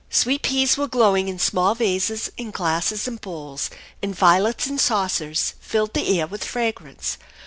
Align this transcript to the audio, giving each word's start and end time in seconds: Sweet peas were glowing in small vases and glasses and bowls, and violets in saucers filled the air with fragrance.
Sweet 0.09 0.41
peas 0.41 0.77
were 0.79 0.87
glowing 0.87 1.27
in 1.27 1.37
small 1.37 1.75
vases 1.75 2.31
and 2.35 2.51
glasses 2.51 3.07
and 3.07 3.21
bowls, 3.21 3.69
and 4.01 4.15
violets 4.15 4.65
in 4.65 4.79
saucers 4.79 5.53
filled 5.59 5.93
the 5.93 6.17
air 6.19 6.25
with 6.25 6.43
fragrance. 6.43 7.19